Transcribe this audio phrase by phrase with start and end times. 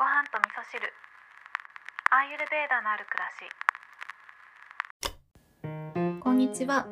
[0.00, 0.80] ご飯と味噌汁。
[2.10, 3.28] アーユルベーダのある暮ら
[6.16, 6.22] し。
[6.22, 6.86] こんにちは。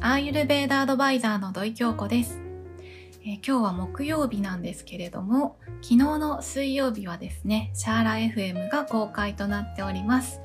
[0.00, 2.40] アーユルベーダアドバイザーの土井京子です、
[3.22, 10.40] えー、今日は木曜日なんですけれども昨日の水曜日はですねシャーラ FM が公開となっております。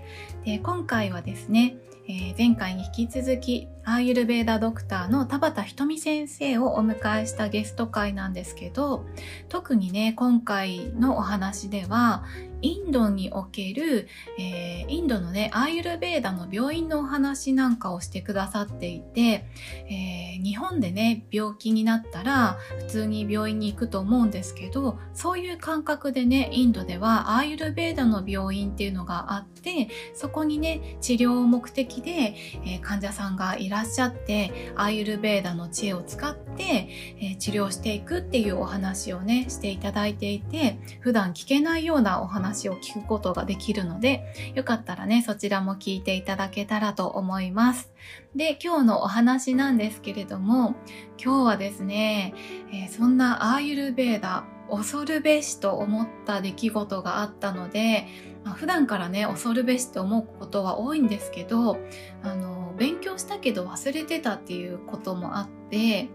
[0.46, 1.78] で今回はですね
[2.10, 9.06] えー、前回に引き続きアーユルベーダドクターの田畑ひとみ先生をお迎えしたゲスト会なんですけど
[9.48, 12.26] 特にね今回のお話では
[12.62, 14.08] インドにおける、
[14.40, 19.46] えー、インドのねアーユルベーダの病院のお話なんかをしてくださっていて、
[19.90, 36.90] えー、日本でね病気になったら普通に病院に行くと思うんですけどそういう感覚でねインドではアーユルベーダの病院っていうのがあってそこにね治療目的で、えー、患者さんがいららっしゃってアーユルベーダの知恵を使って、
[37.22, 47.92] え治療していくっていうお話をねしていただいていて普段聞けないようなお話を聞くことができるので、よかったらね、そちらも聞いていただけたらと思います。
[48.36, 50.76] で、今日のお話なんですけれども、
[51.24, 52.34] 今日はですね、
[52.72, 58.08] えー、そんなアーユルベーダ、恐るべしと思った出来事があったので、
[58.44, 61.78] まあ、普段からね、恐るべしと思うことは多いんですけど、
[62.24, 66.10] あの、勉強したけど忘れてたっていうこともあって、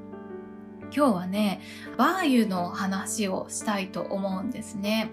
[0.95, 1.61] 今日はね、
[1.97, 5.11] バーユの話をしたいと思うんですね。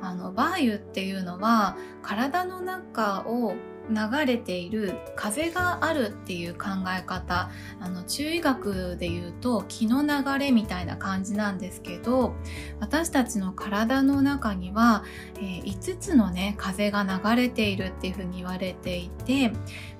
[0.00, 3.54] あの、バーユっていうのは体の中を
[3.90, 7.50] 流れている風があるっていう考え方
[7.80, 12.34] あの中医学で言うと気の流れみたいな感じなんですけど
[12.80, 15.04] 私たちの体の中には、
[15.36, 19.52] えー、5つのね風が流れているっていうふうに言われていて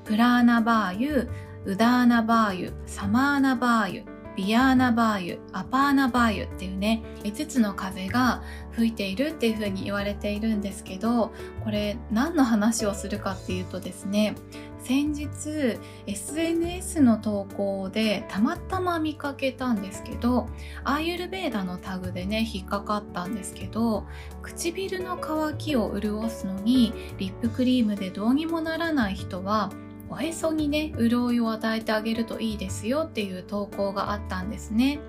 [0.05, 1.29] プラーナバーユ
[1.65, 11.33] ウダーナバーユサマーナバーユビアーナバーユ、アパーナバーユっていうね、5つの風が吹いているっていう風に言われているんですけど、
[11.65, 14.35] これ何の話をするかっていうとですね、
[14.83, 20.49] 先日 SNS の投稿でたまたま見かけたんですけど、
[20.85, 24.07] アーユルベーダのタグでね、引っかかったんですけど、
[24.43, 29.71] 唇の乾きを潤すのにリップクリームでどうにもならない人は
[30.13, 35.01] おへそにね潤いを与えてあげるといいですよっていう投稿があったんですね。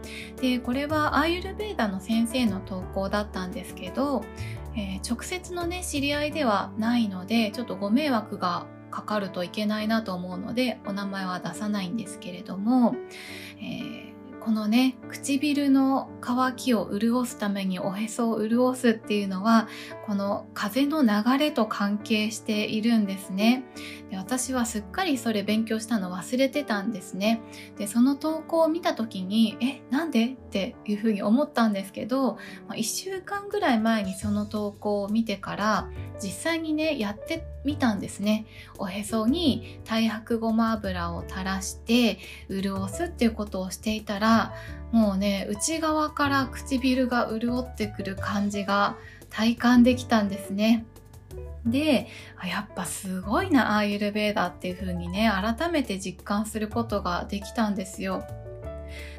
[0.41, 4.23] でこれはアーユルベーダの先生の投稿だったんですけど、
[4.77, 12.95] えー、直接のね知り合いではないのでちょっとご迷惑がかかるといけないなと思うのでお名前は出さないんですけれども、
[14.43, 19.69] このね唇の乾きを潤すためにおへそを潤すっていうのは
[20.05, 23.63] この風の流れと関係しているんですね。
[24.09, 27.41] で私はすっかりそれ勉強したの忘れてたんですね。
[27.77, 30.25] でその投稿を見た時にえなんで？
[30.25, 32.33] っていうふうに思ったんですけど、
[32.67, 35.89] まあ、1週間ぐらい前にその投稿を見てから
[36.21, 38.45] 実際にねやってみたんですね。
[38.77, 44.32] おへそに太白ごま油を垂らして潤すっていうことをしていたら
[44.91, 48.95] もうね内側から唇が潤ってくる感じが
[49.29, 50.85] 体感できたんですね。
[51.65, 52.07] で
[52.43, 58.23] やっぱすごいなアーユルベーダーっていう風にね改めて実感することができたんですよ。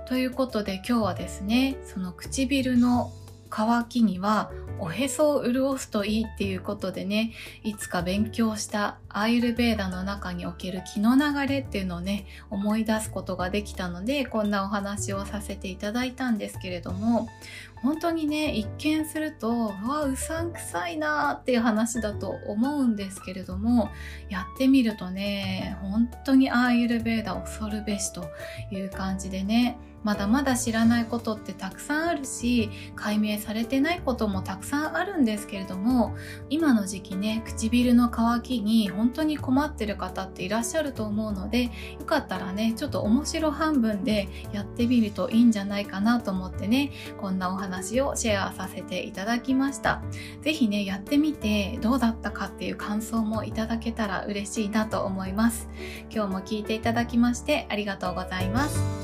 [0.06, 3.12] ということで今日はですねその唇の
[3.50, 4.50] 乾きには
[4.84, 17.28] おへそを潤すといいっていうことでねいつか勉強したアイルベーダの中における気の流れっていうのをね思い出すことができたのでこんなお話をさせていただいたんですけれども
[17.76, 23.90] 本当にね一見するとうわうさんくさいなーっていう話だと思うんですけれども
[24.28, 28.26] やってみるとね本当にアーユルベーダ恐るべしと
[28.70, 36.16] いう感じでねまだまだ知らないことってたくさんあるし解明されてないこともたくさんさんあるんですけれども
[36.50, 41.70] 今の時期ね唇の乾きに本当に困ってる方っていらっしゃると思うのでよ
[42.06, 46.90] かったらねちょっと面白半分でやってみるといいんじゃないかなと思ってね
[47.20, 50.02] こんなお話をシェアさせていただきました。
[50.42, 55.68] 是非ねやってみてどうだったかっていう感想もいただけたら嬉しいなと思います。
[56.10, 59.03] 今日も聞いていただきましてありがとうございます。